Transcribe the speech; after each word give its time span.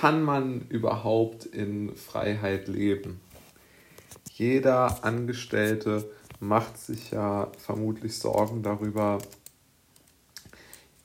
kann 0.00 0.22
man 0.22 0.62
überhaupt 0.70 1.44
in 1.44 1.94
Freiheit 1.94 2.68
leben? 2.68 3.20
Jeder 4.32 5.04
Angestellte 5.04 6.10
macht 6.38 6.78
sich 6.78 7.10
ja 7.10 7.52
vermutlich 7.58 8.16
Sorgen 8.16 8.62
darüber, 8.62 9.18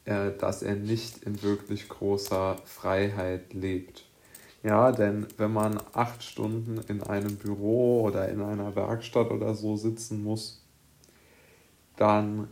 äh, 0.05 0.31
dass 0.39 0.63
er 0.63 0.76
nicht 0.78 1.23
in 1.23 1.44
wirklich 1.44 1.89
großer 1.89 2.55
Freiheit 2.63 3.54
lebt. 3.54 4.05
Ja, 4.63 4.93
denn 4.93 5.27
wenn 5.36 5.52
man 5.52 5.77
acht 5.91 6.23
Stunden 6.23 6.80
in 6.88 7.04
einem 7.04 7.36
Büro 7.36 8.02
oder 8.04 8.30
in 8.30 8.41
einer 8.41 8.77
Werkstatt 8.77 9.30
oder 9.30 9.55
so 9.55 9.75
sitzen 9.75 10.23
muss, 10.23 10.64
dann 11.98 12.48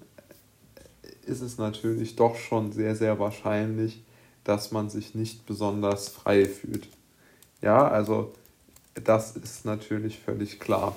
ist 1.25 1.39
es 1.39 1.57
natürlich 1.57 2.17
doch 2.17 2.35
schon 2.35 2.73
sehr, 2.73 2.97
sehr 2.97 3.17
wahrscheinlich, 3.17 4.03
dass 4.43 4.71
man 4.71 4.89
sich 4.89 5.15
nicht 5.15 5.45
besonders 5.45 6.09
frei 6.09 6.45
fühlt. 6.45 6.87
Ja, 7.61 7.87
also 7.87 8.33
das 8.95 9.35
ist 9.35 9.65
natürlich 9.65 10.19
völlig 10.19 10.59
klar. 10.59 10.95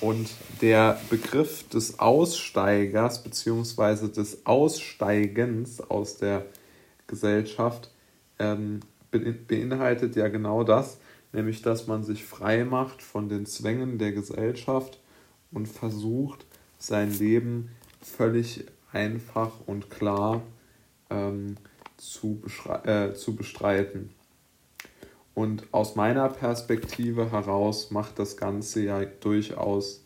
Und 0.00 0.28
der 0.60 0.98
Begriff 1.10 1.68
des 1.68 1.98
Aussteigers 1.98 3.22
bzw. 3.22 4.08
des 4.08 4.46
Aussteigens 4.46 5.80
aus 5.80 6.16
der 6.18 6.46
Gesellschaft 7.06 7.90
ähm, 8.38 8.80
beinhaltet 9.10 10.16
ja 10.16 10.28
genau 10.28 10.64
das, 10.64 10.98
nämlich 11.32 11.62
dass 11.62 11.86
man 11.86 12.04
sich 12.04 12.24
frei 12.24 12.64
macht 12.64 13.02
von 13.02 13.28
den 13.28 13.46
Zwängen 13.46 13.98
der 13.98 14.12
Gesellschaft 14.12 14.98
und 15.50 15.66
versucht, 15.66 16.46
sein 16.78 17.12
Leben 17.18 17.70
völlig 18.02 18.66
einfach 18.92 19.52
und 19.66 19.90
klar 19.90 20.42
ähm, 21.10 21.56
zu, 21.56 21.75
äh, 21.98 23.14
zu 23.14 23.36
bestreiten. 23.36 24.10
Und 25.34 25.64
aus 25.72 25.96
meiner 25.96 26.28
Perspektive 26.28 27.30
heraus 27.30 27.90
macht 27.90 28.18
das 28.18 28.36
Ganze 28.36 28.82
ja 28.82 29.04
durchaus 29.04 30.02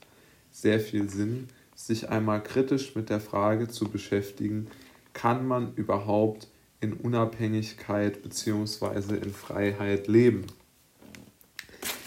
sehr 0.51 0.81
viel 0.81 1.09
Sinn, 1.09 1.49
sich 1.75 2.09
einmal 2.09 2.43
kritisch 2.43 2.95
mit 2.97 3.11
der 3.11 3.21
Frage 3.21 3.69
zu 3.69 3.87
beschäftigen, 3.87 4.67
kann 5.13 5.47
man 5.47 5.75
überhaupt 5.75 6.49
in 6.81 6.93
Unabhängigkeit 6.95 8.23
bzw. 8.23 9.17
in 9.17 9.33
Freiheit 9.33 10.09
leben? 10.09 10.47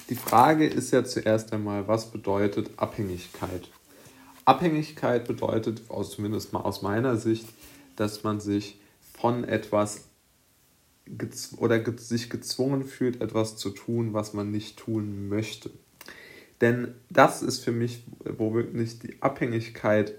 Die 0.10 0.16
Frage 0.16 0.68
ist 0.68 0.92
ja 0.92 1.06
zuerst 1.06 1.54
einmal, 1.54 1.88
was 1.88 2.12
bedeutet 2.12 2.72
Abhängigkeit? 2.78 3.70
Abhängigkeit 4.46 5.26
bedeutet, 5.26 5.82
zumindest 6.04 6.52
mal 6.52 6.60
aus 6.60 6.82
meiner 6.82 7.16
Sicht, 7.16 7.48
dass 7.96 8.24
man 8.24 8.42
sich 8.42 8.78
von 9.24 9.46
etwas 9.46 10.10
oder 11.56 11.80
ge 11.80 11.94
sich 11.96 12.30
gezwungen 12.30 12.84
fühlt, 12.84 13.22
etwas 13.22 13.56
zu 13.56 13.70
tun, 13.70 14.14
was 14.14 14.34
man 14.34 14.52
nicht 14.52 14.78
tun 14.78 15.30
möchte. 15.30 15.70
Denn 16.60 16.96
das 17.10 17.42
ist 17.42 17.64
für 17.64 17.72
mich, 17.72 18.04
wo 18.26 18.54
wirklich 18.54 19.00
die 19.00 19.22
Abhängigkeit 19.22 20.16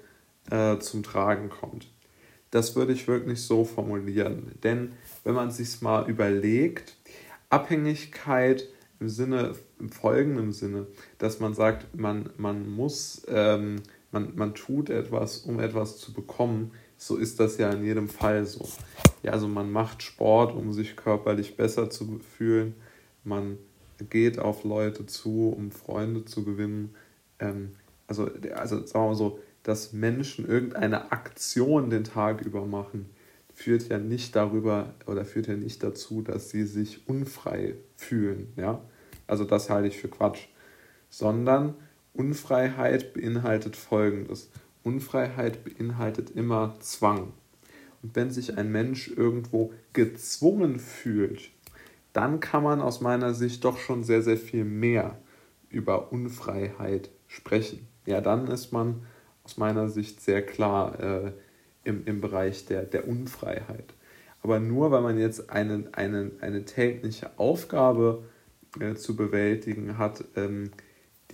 äh, 0.50 0.78
zum 0.78 1.02
Tragen 1.02 1.50
kommt. 1.50 1.86
Das 2.50 2.76
würde 2.76 2.94
ich 2.94 3.06
wirklich 3.06 3.42
so 3.42 3.66
formulieren. 3.66 4.52
Denn 4.62 4.92
wenn 5.22 5.34
man 5.34 5.50
sich 5.50 5.82
mal 5.82 6.08
überlegt, 6.08 6.96
Abhängigkeit 7.50 8.66
im 9.00 9.10
Sinne, 9.10 9.54
im 9.78 9.90
folgenden 9.90 10.52
Sinne, 10.52 10.86
dass 11.18 11.40
man 11.40 11.52
sagt, 11.52 11.94
man, 11.94 12.30
man 12.38 12.70
muss, 12.70 13.26
ähm, 13.28 13.82
man, 14.12 14.34
man 14.34 14.54
tut 14.54 14.88
etwas, 14.88 15.40
um 15.40 15.60
etwas 15.60 15.98
zu 15.98 16.14
bekommen, 16.14 16.70
so 17.06 17.16
ist 17.16 17.38
das 17.38 17.58
ja 17.58 17.70
in 17.70 17.84
jedem 17.84 18.08
Fall 18.08 18.46
so. 18.46 18.66
Ja, 19.22 19.32
also 19.32 19.46
man 19.46 19.70
macht 19.70 20.02
Sport, 20.02 20.54
um 20.54 20.72
sich 20.72 20.96
körperlich 20.96 21.54
besser 21.54 21.90
zu 21.90 22.18
fühlen. 22.20 22.74
Man 23.24 23.58
geht 24.08 24.38
auf 24.38 24.64
Leute 24.64 25.04
zu, 25.04 25.50
um 25.54 25.70
Freunde 25.70 26.24
zu 26.24 26.44
gewinnen. 26.44 26.94
Ähm, 27.38 27.72
also, 28.06 28.30
also 28.54 28.86
sagen 28.86 29.04
wir 29.04 29.08
mal 29.08 29.14
so, 29.16 29.38
dass 29.62 29.92
Menschen 29.92 30.48
irgendeine 30.48 31.12
Aktion 31.12 31.90
den 31.90 32.04
Tag 32.04 32.40
über 32.40 32.64
machen, 32.64 33.10
führt 33.52 33.86
ja 33.90 33.98
nicht 33.98 34.34
darüber 34.34 34.94
oder 35.06 35.26
führt 35.26 35.46
ja 35.46 35.56
nicht 35.56 35.82
dazu, 35.82 36.22
dass 36.22 36.48
sie 36.48 36.64
sich 36.64 37.06
unfrei 37.06 37.74
fühlen. 37.96 38.54
Ja? 38.56 38.80
Also 39.26 39.44
das 39.44 39.68
halte 39.68 39.88
ich 39.88 39.98
für 39.98 40.08
Quatsch. 40.08 40.46
Sondern 41.10 41.74
Unfreiheit 42.14 43.12
beinhaltet 43.12 43.76
Folgendes. 43.76 44.50
Unfreiheit 44.84 45.64
beinhaltet 45.64 46.30
immer 46.30 46.76
Zwang. 46.80 47.32
Und 48.02 48.14
wenn 48.14 48.30
sich 48.30 48.56
ein 48.56 48.70
Mensch 48.70 49.08
irgendwo 49.08 49.72
gezwungen 49.92 50.78
fühlt, 50.78 51.50
dann 52.12 52.38
kann 52.38 52.62
man 52.62 52.80
aus 52.80 53.00
meiner 53.00 53.34
Sicht 53.34 53.64
doch 53.64 53.78
schon 53.78 54.04
sehr, 54.04 54.22
sehr 54.22 54.36
viel 54.36 54.64
mehr 54.64 55.18
über 55.70 56.12
Unfreiheit 56.12 57.10
sprechen. 57.26 57.88
Ja, 58.06 58.20
dann 58.20 58.46
ist 58.46 58.72
man 58.72 59.02
aus 59.42 59.56
meiner 59.56 59.88
Sicht 59.88 60.20
sehr 60.20 60.42
klar 60.42 61.00
äh, 61.00 61.32
im, 61.82 62.04
im 62.06 62.20
Bereich 62.20 62.66
der, 62.66 62.82
der 62.82 63.08
Unfreiheit. 63.08 63.94
Aber 64.42 64.60
nur 64.60 64.90
weil 64.90 65.00
man 65.00 65.18
jetzt 65.18 65.50
eine, 65.50 65.88
eine, 65.92 66.30
eine 66.40 66.64
tägliche 66.64 67.38
Aufgabe 67.38 68.24
äh, 68.78 68.94
zu 68.94 69.16
bewältigen 69.16 69.98
hat, 69.98 70.24
ähm, 70.36 70.70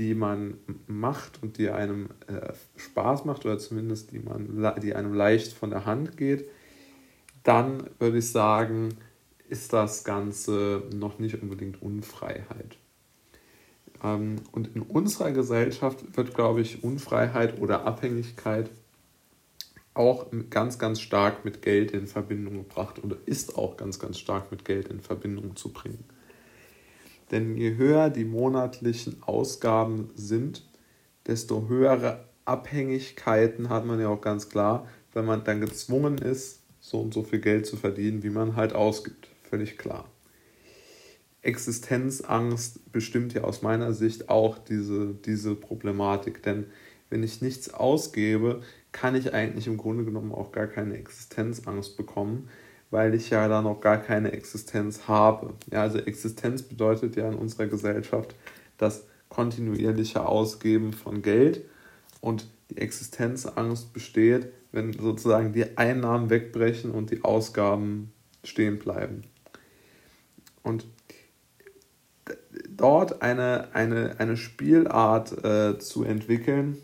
die 0.00 0.14
man 0.14 0.54
macht 0.86 1.42
und 1.42 1.58
die 1.58 1.68
einem 1.68 2.08
äh, 2.26 2.54
Spaß 2.76 3.26
macht 3.26 3.44
oder 3.44 3.58
zumindest 3.58 4.12
die, 4.12 4.18
man, 4.18 4.74
die 4.82 4.94
einem 4.94 5.12
leicht 5.12 5.52
von 5.52 5.68
der 5.68 5.84
Hand 5.84 6.16
geht, 6.16 6.48
dann 7.42 7.84
würde 7.98 8.16
ich 8.16 8.30
sagen, 8.30 8.96
ist 9.50 9.74
das 9.74 10.02
Ganze 10.02 10.84
noch 10.94 11.18
nicht 11.18 11.42
unbedingt 11.42 11.82
Unfreiheit. 11.82 12.78
Ähm, 14.02 14.36
und 14.52 14.74
in 14.74 14.80
unserer 14.80 15.32
Gesellschaft 15.32 16.16
wird, 16.16 16.34
glaube 16.34 16.62
ich, 16.62 16.82
Unfreiheit 16.82 17.60
oder 17.60 17.84
Abhängigkeit 17.84 18.70
auch 19.92 20.28
ganz, 20.48 20.78
ganz 20.78 21.02
stark 21.02 21.44
mit 21.44 21.60
Geld 21.60 21.90
in 21.90 22.06
Verbindung 22.06 22.54
gebracht 22.54 23.04
oder 23.04 23.18
ist 23.26 23.58
auch 23.58 23.76
ganz, 23.76 23.98
ganz 23.98 24.18
stark 24.18 24.50
mit 24.50 24.64
Geld 24.64 24.88
in 24.88 25.00
Verbindung 25.00 25.56
zu 25.56 25.74
bringen. 25.74 26.06
Denn 27.30 27.56
je 27.56 27.76
höher 27.76 28.10
die 28.10 28.24
monatlichen 28.24 29.22
Ausgaben 29.22 30.10
sind, 30.14 30.66
desto 31.26 31.68
höhere 31.68 32.24
Abhängigkeiten 32.44 33.68
hat 33.68 33.86
man 33.86 34.00
ja 34.00 34.08
auch 34.08 34.20
ganz 34.20 34.48
klar, 34.48 34.88
wenn 35.12 35.24
man 35.24 35.44
dann 35.44 35.60
gezwungen 35.60 36.18
ist, 36.18 36.62
so 36.80 37.00
und 37.00 37.14
so 37.14 37.22
viel 37.22 37.40
Geld 37.40 37.66
zu 37.66 37.76
verdienen, 37.76 38.22
wie 38.22 38.30
man 38.30 38.56
halt 38.56 38.72
ausgibt. 38.72 39.28
Völlig 39.48 39.78
klar. 39.78 40.08
Existenzangst 41.42 42.92
bestimmt 42.92 43.34
ja 43.34 43.42
aus 43.44 43.62
meiner 43.62 43.92
Sicht 43.92 44.28
auch 44.28 44.58
diese, 44.58 45.14
diese 45.14 45.54
Problematik. 45.54 46.42
Denn 46.42 46.66
wenn 47.08 47.22
ich 47.22 47.40
nichts 47.40 47.72
ausgebe, 47.72 48.62
kann 48.92 49.14
ich 49.14 49.32
eigentlich 49.32 49.66
im 49.66 49.76
Grunde 49.76 50.04
genommen 50.04 50.32
auch 50.32 50.52
gar 50.52 50.66
keine 50.66 50.96
Existenzangst 50.96 51.96
bekommen, 51.96 52.48
weil 52.90 53.14
ich 53.14 53.30
ja 53.30 53.46
da 53.48 53.62
noch 53.62 53.80
gar 53.80 53.98
keine 53.98 54.32
Existenz 54.32 55.06
habe. 55.06 55.54
Ja, 55.70 55.82
also 55.82 55.98
Existenz 55.98 56.62
bedeutet 56.62 57.16
ja 57.16 57.28
in 57.28 57.34
unserer 57.34 57.66
Gesellschaft 57.66 58.34
das 58.78 59.04
kontinuierliche 59.28 60.26
Ausgeben 60.26 60.92
von 60.92 61.22
Geld 61.22 61.64
und 62.20 62.46
die 62.70 62.78
Existenzangst 62.78 63.92
besteht, 63.92 64.52
wenn 64.72 64.92
sozusagen 64.92 65.52
die 65.52 65.76
Einnahmen 65.76 66.30
wegbrechen 66.30 66.90
und 66.90 67.10
die 67.10 67.24
Ausgaben 67.24 68.12
stehen 68.44 68.78
bleiben. 68.78 69.24
Und 70.62 70.86
dort 72.68 73.22
eine, 73.22 73.68
eine, 73.72 74.16
eine 74.18 74.36
Spielart 74.36 75.44
äh, 75.44 75.78
zu 75.78 76.04
entwickeln, 76.04 76.78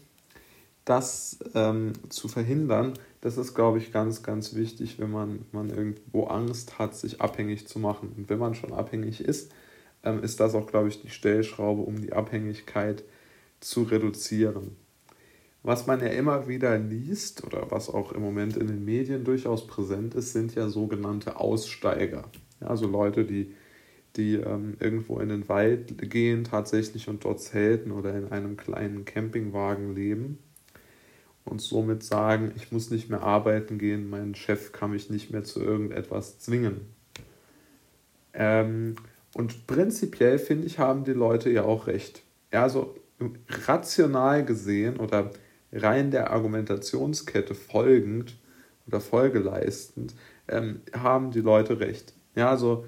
das 0.85 1.39
ähm, 1.55 1.93
zu 2.09 2.29
verhindern, 2.29 2.95
das 3.27 3.39
ist, 3.39 3.55
glaube 3.55 3.79
ich, 3.79 3.91
ganz, 3.91 4.23
ganz 4.23 4.55
wichtig, 4.55 5.01
wenn 5.01 5.11
man, 5.11 5.47
man 5.51 5.69
irgendwo 5.69 6.27
Angst 6.27 6.79
hat, 6.79 6.95
sich 6.95 7.21
abhängig 7.21 7.67
zu 7.67 7.81
machen. 7.81 8.13
Und 8.17 8.29
wenn 8.29 8.39
man 8.39 8.55
schon 8.55 8.73
abhängig 8.73 9.21
ist, 9.21 9.51
ähm, 10.05 10.23
ist 10.23 10.39
das 10.39 10.55
auch, 10.55 10.69
glaube 10.69 10.87
ich, 10.87 11.03
die 11.03 11.11
Stellschraube, 11.11 11.83
um 11.83 12.01
die 12.01 12.13
Abhängigkeit 12.13 13.03
zu 13.59 13.83
reduzieren. 13.83 14.77
Was 15.65 15.89
man 15.89 15.99
ja 15.99 16.07
immer 16.07 16.47
wieder 16.47 16.79
liest 16.79 17.43
oder 17.43 17.69
was 17.73 17.91
auch 17.91 18.13
im 18.13 18.23
Moment 18.23 18.57
in 18.57 18.69
den 18.69 18.85
Medien 18.85 19.25
durchaus 19.25 19.67
präsent 19.67 20.15
ist, 20.15 20.33
sind 20.33 20.55
ja 20.55 20.69
sogenannte 20.69 21.41
Aussteiger. 21.41 22.31
Ja, 22.61 22.69
also 22.69 22.87
Leute, 22.87 23.25
die, 23.25 23.57
die 24.15 24.35
ähm, 24.35 24.77
irgendwo 24.79 25.19
in 25.19 25.31
den 25.31 25.49
Wald 25.49 25.99
gehen 26.13 26.45
tatsächlich 26.45 27.09
und 27.09 27.25
dort 27.25 27.41
zelten 27.41 27.91
oder 27.91 28.17
in 28.17 28.29
einem 28.29 28.57
kleinen 28.57 29.05
Campingwagen 29.05 29.97
leben 29.97 30.39
und 31.47 31.61
somit 31.61 32.03
sagen, 32.03 32.53
ich 32.57 32.73
muss 32.73 32.91
nicht 32.91 33.09
mehr 33.09 33.23
arbeiten 33.23 33.79
gehen, 33.79 34.11
mein 34.11 34.35
Chef 34.35 34.73
kann 34.73 34.91
mich 34.91 35.11
nicht 35.11 35.31
mehr 35.31 35.45
zu 35.45 35.63
irgendetwas 35.63 36.39
zwingen. 36.39 36.81
Ähm, 38.35 38.97
und 39.35 39.67
prinzipiell 39.67 40.39
finde 40.39 40.67
ich, 40.67 40.79
haben 40.79 41.05
die 41.05 41.13
Leute 41.13 41.51
ja 41.51 41.63
auch 41.63 41.87
recht. 41.87 42.23
Ja, 42.53 42.65
also 42.65 42.95
rational 43.67 44.45
gesehen 44.45 44.99
oder 44.99 45.31
rein 45.73 46.11
der 46.11 46.31
Argumentationskette 46.31 47.55
folgend 47.55 48.37
oder 48.87 49.01
folgeleistend 49.01 50.15
ähm, 50.49 50.81
haben 50.93 51.31
die 51.31 51.41
Leute 51.41 51.81
recht. 51.81 52.13
Ja, 52.35 52.51
also 52.51 52.87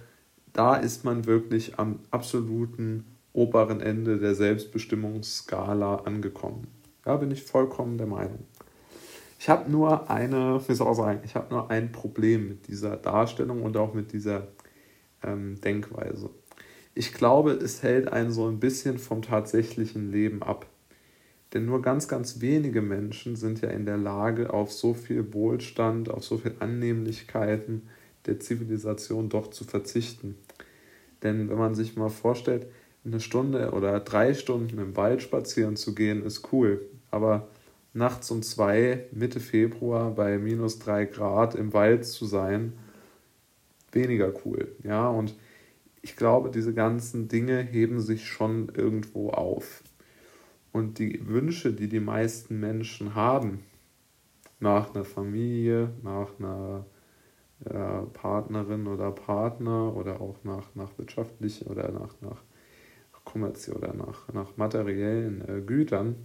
da 0.52 0.76
ist 0.76 1.04
man 1.04 1.26
wirklich 1.26 1.78
am 1.78 2.00
absoluten 2.10 3.04
oberen 3.32 3.80
Ende 3.80 4.18
der 4.18 4.34
Selbstbestimmungsskala 4.34 5.96
angekommen. 5.96 6.66
Da 7.08 7.16
bin 7.16 7.30
ich 7.30 7.42
vollkommen 7.42 7.96
der 7.96 8.06
Meinung. 8.06 8.40
Ich 9.38 9.48
habe 9.48 9.70
nur 9.70 10.10
eine, 10.10 10.60
wie 10.68 10.74
soll 10.74 10.90
ich 10.90 10.96
sagen, 10.98 11.20
ich 11.24 11.36
habe 11.36 11.54
nur 11.54 11.70
ein 11.70 11.90
Problem 11.90 12.48
mit 12.48 12.68
dieser 12.68 12.98
Darstellung 12.98 13.62
und 13.62 13.78
auch 13.78 13.94
mit 13.94 14.12
dieser 14.12 14.48
ähm, 15.22 15.58
Denkweise. 15.58 16.28
Ich 16.94 17.14
glaube, 17.14 17.52
es 17.52 17.82
hält 17.82 18.12
einen 18.12 18.30
so 18.30 18.46
ein 18.46 18.60
bisschen 18.60 18.98
vom 18.98 19.22
tatsächlichen 19.22 20.12
Leben 20.12 20.42
ab. 20.42 20.66
Denn 21.54 21.64
nur 21.64 21.80
ganz, 21.80 22.08
ganz 22.08 22.42
wenige 22.42 22.82
Menschen 22.82 23.36
sind 23.36 23.62
ja 23.62 23.70
in 23.70 23.86
der 23.86 23.96
Lage, 23.96 24.52
auf 24.52 24.70
so 24.70 24.92
viel 24.92 25.32
Wohlstand, 25.32 26.10
auf 26.10 26.24
so 26.24 26.36
viel 26.36 26.56
Annehmlichkeiten 26.60 27.88
der 28.26 28.38
Zivilisation 28.38 29.30
doch 29.30 29.48
zu 29.48 29.64
verzichten. 29.64 30.34
Denn 31.22 31.48
wenn 31.48 31.56
man 31.56 31.74
sich 31.74 31.96
mal 31.96 32.10
vorstellt, 32.10 32.66
eine 33.02 33.20
Stunde 33.20 33.70
oder 33.70 33.98
drei 34.00 34.34
Stunden 34.34 34.76
im 34.76 34.94
Wald 34.94 35.22
spazieren 35.22 35.76
zu 35.76 35.94
gehen, 35.94 36.22
ist 36.22 36.52
cool. 36.52 36.86
Aber 37.10 37.48
nachts 37.92 38.30
um 38.30 38.42
zwei, 38.42 39.06
Mitte 39.12 39.40
Februar 39.40 40.10
bei 40.10 40.38
minus 40.38 40.78
drei 40.78 41.04
Grad 41.04 41.54
im 41.54 41.72
Wald 41.72 42.04
zu 42.04 42.26
sein, 42.26 42.74
weniger 43.92 44.32
cool. 44.44 44.74
Ja, 44.82 45.08
und 45.08 45.34
ich 46.02 46.16
glaube, 46.16 46.50
diese 46.50 46.74
ganzen 46.74 47.28
Dinge 47.28 47.60
heben 47.60 48.00
sich 48.00 48.26
schon 48.26 48.70
irgendwo 48.74 49.30
auf. 49.30 49.82
Und 50.72 50.98
die 50.98 51.26
Wünsche, 51.26 51.72
die 51.72 51.88
die 51.88 52.00
meisten 52.00 52.60
Menschen 52.60 53.14
haben, 53.14 53.64
nach 54.60 54.94
einer 54.94 55.04
Familie, 55.04 55.90
nach 56.02 56.38
einer 56.38 56.86
äh, 57.64 58.06
Partnerin 58.12 58.86
oder 58.86 59.10
Partner 59.10 59.94
oder 59.96 60.20
auch 60.20 60.36
nach, 60.44 60.74
nach 60.74 60.96
wirtschaftlichen 60.98 61.66
oder 61.66 61.90
nach, 61.90 62.14
nach 62.20 62.42
kommerziell 63.24 63.76
oder 63.76 63.94
nach, 63.94 64.32
nach 64.32 64.56
materiellen 64.56 65.46
äh, 65.46 65.60
Gütern, 65.60 66.16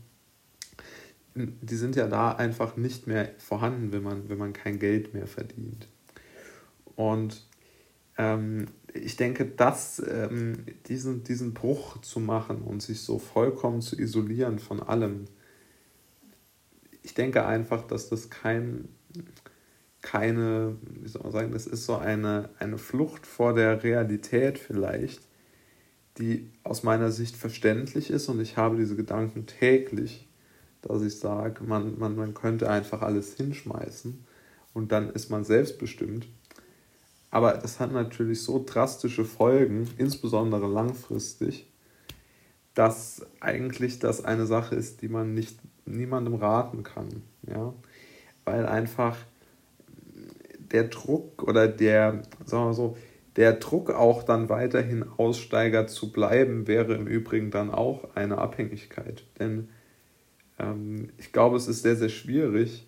die 1.36 1.76
sind 1.76 1.96
ja 1.96 2.08
da 2.08 2.32
einfach 2.32 2.78
nicht 2.78 3.08
mehr 3.08 3.32
vorhanden, 3.38 3.92
wenn 3.92 4.04
man, 4.04 4.30
wenn 4.30 4.38
man 4.38 4.54
kein 4.54 4.80
Geld 4.80 5.14
mehr 5.14 5.28
verdient. 5.28 5.88
Und 6.96 7.48
ähm, 8.18 8.68
ich 8.94 9.16
denke, 9.16 9.46
dass 9.46 10.02
ähm, 10.08 10.66
diesen, 10.88 11.24
diesen 11.24 11.54
Bruch 11.54 12.00
zu 12.02 12.20
machen 12.20 12.62
und 12.62 12.82
sich 12.82 13.02
so 13.02 13.18
vollkommen 13.18 13.82
zu 13.82 14.00
isolieren 14.00 14.60
von 14.60 14.82
allem, 14.82 15.26
ich 17.02 17.16
denke 17.16 17.46
einfach, 17.46 17.86
dass 17.88 18.10
das 18.10 18.30
kein, 18.30 18.88
keine, 20.02 20.78
wie 21.02 21.08
soll 21.08 21.24
man 21.24 21.32
sagen, 21.32 21.52
das 21.52 21.66
ist 21.66 21.86
so 21.86 21.98
eine, 21.98 22.50
eine 22.60 22.78
Flucht 22.78 23.26
vor 23.26 23.54
der 23.54 23.84
Realität 23.84 24.60
vielleicht, 24.60 25.28
die 26.20 26.52
aus 26.64 26.84
meiner 26.84 27.12
Sicht 27.12 27.36
verständlich 27.36 28.12
ist 28.12 28.30
und 28.30 28.40
ich 28.40 28.56
habe 28.56 28.78
diese 28.78 28.96
Gedanken 28.96 29.48
täglich, 29.48 30.28
dass 30.84 31.02
ich 31.02 31.18
sage, 31.20 31.64
man, 31.64 31.98
man, 31.98 32.16
man 32.16 32.34
könnte 32.34 32.70
einfach 32.70 33.02
alles 33.02 33.36
hinschmeißen 33.36 34.26
und 34.74 34.92
dann 34.92 35.10
ist 35.10 35.30
man 35.30 35.44
selbstbestimmt 35.44 36.28
aber 37.34 37.54
das 37.54 37.80
hat 37.80 37.92
natürlich 37.92 38.44
so 38.44 38.64
drastische 38.64 39.26
Folgen, 39.26 39.90
insbesondere 39.98 40.68
langfristig, 40.68 41.68
dass 42.76 43.26
eigentlich 43.40 43.98
das 43.98 44.24
eine 44.24 44.46
Sache 44.46 44.76
ist, 44.76 45.02
die 45.02 45.08
man 45.08 45.34
nicht 45.34 45.58
niemandem 45.88 46.36
raten 46.36 46.84
kann. 46.84 47.24
Ja? 47.42 47.74
Weil 48.46 48.68
einfach 48.68 49.18
der 50.60 50.84
Druck 50.84 51.42
oder 51.42 51.68
der, 51.68 52.22
sagen 52.46 52.66
wir 52.66 52.74
so, 52.76 52.98
der 53.36 53.54
Druck 53.54 53.90
auch 53.90 54.22
dann 54.22 54.50
weiterhin 54.50 55.04
Aussteiger 55.18 55.88
zu 55.88 56.12
bleiben, 56.12 56.68
wäre 56.68 56.94
im 56.94 57.08
Übrigen 57.08 57.50
dann 57.50 57.72
auch 57.72 58.14
eine 58.14 58.38
Abhängigkeit. 58.38 59.24
Denn 59.40 59.70
ähm, 60.60 61.10
ich 61.18 61.32
glaube, 61.32 61.58
es 61.58 61.68
ist 61.68 61.82
sehr, 61.82 61.96
sehr 61.96 62.10
schwierig, 62.10 62.88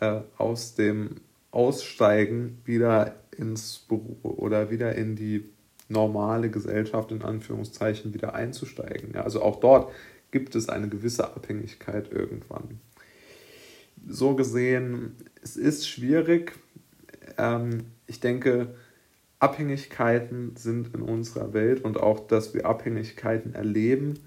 äh, 0.00 0.20
aus 0.36 0.74
dem 0.74 1.16
Aussteigen 1.50 2.60
wieder 2.64 3.14
ins 3.36 3.78
Büro 3.78 4.18
oder 4.22 4.70
wieder 4.70 4.94
in 4.94 5.16
die 5.16 5.44
normale 5.88 6.50
Gesellschaft 6.50 7.12
in 7.12 7.22
Anführungszeichen 7.22 8.14
wieder 8.14 8.34
einzusteigen. 8.34 9.12
Ja, 9.14 9.22
also 9.22 9.42
auch 9.42 9.60
dort 9.60 9.92
gibt 10.30 10.54
es 10.54 10.68
eine 10.68 10.88
gewisse 10.88 11.24
Abhängigkeit 11.34 12.10
irgendwann. 12.10 12.80
So 14.08 14.34
gesehen, 14.34 15.14
es 15.42 15.56
ist 15.56 15.88
schwierig. 15.88 16.52
Ähm, 17.38 17.86
ich 18.06 18.20
denke, 18.20 18.74
Abhängigkeiten 19.38 20.56
sind 20.56 20.94
in 20.94 21.02
unserer 21.02 21.52
Welt 21.52 21.84
und 21.84 21.98
auch, 21.98 22.26
dass 22.26 22.54
wir 22.54 22.66
Abhängigkeiten 22.66 23.54
erleben 23.54 24.18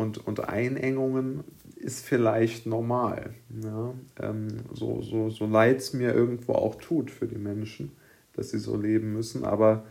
und, 0.00 0.26
und 0.26 0.48
Einengungen 0.48 1.44
ist 1.76 2.04
vielleicht 2.04 2.66
normal. 2.66 3.34
Ja? 3.62 3.94
Ähm, 4.20 4.48
so 4.72 5.02
so, 5.02 5.30
so 5.30 5.46
leid 5.46 5.78
es 5.78 5.92
mir 5.92 6.14
irgendwo 6.14 6.54
auch 6.54 6.74
tut 6.74 7.10
für 7.10 7.26
die 7.26 7.38
Menschen 7.38 7.92
dass 8.34 8.50
sie 8.50 8.58
so 8.58 8.76
leben 8.76 9.12
müssen, 9.12 9.44
aber 9.44 9.84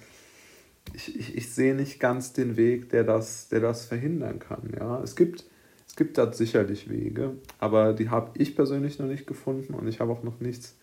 ich, 0.94 1.16
ich, 1.16 1.38
ich 1.38 1.54
sehe 1.54 1.76
nicht 1.76 2.00
ganz 2.00 2.34
den 2.34 2.58
Weg, 2.58 2.90
der 2.90 3.04
das, 3.04 3.48
der 3.50 3.60
das 3.60 3.86
verhindern 3.86 4.40
kann. 4.40 4.74
Ja? 4.78 5.02
Es, 5.04 5.16
gibt, 5.16 5.46
es 5.88 5.96
gibt 5.96 6.18
da 6.18 6.32
sicherlich 6.32 6.90
Wege, 6.90 7.36
aber 7.60 7.94
die 7.94 8.10
habe 8.10 8.32
ich 8.40 8.56
persönlich 8.56 8.98
noch 9.00 9.06
nicht 9.06 9.28
gefunden 9.28 9.74
und 9.74 9.88
ich 9.88 10.00
habe 10.00 10.12
auch 10.12 10.24
noch 10.24 10.40
nichts 10.40 10.76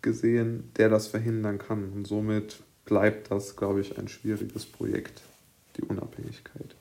gesehen, 0.00 0.70
der 0.76 0.88
das 0.88 1.08
verhindern 1.08 1.58
kann. 1.58 1.92
Und 1.92 2.06
somit 2.06 2.62
bleibt 2.84 3.30
das, 3.32 3.56
glaube 3.56 3.80
ich, 3.80 3.98
ein 3.98 4.06
schwieriges 4.08 4.64
Projekt, 4.64 5.22
die 5.76 5.82
Unabhängigkeit. 5.82 6.76